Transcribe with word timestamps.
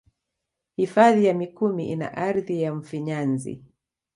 Hifadhi 0.75 1.25
ya 1.25 1.33
mikumi 1.33 1.91
ina 1.91 2.17
ardhi 2.17 2.61
ya 2.61 2.75
mfinyanzi 2.75 3.63